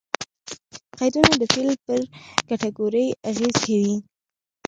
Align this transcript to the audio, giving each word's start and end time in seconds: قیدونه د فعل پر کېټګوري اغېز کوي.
قیدونه 0.97 1.31
د 1.41 1.43
فعل 1.53 1.69
پر 1.85 1.99
کېټګوري 2.47 3.07
اغېز 3.29 3.55
کوي. 3.65 3.95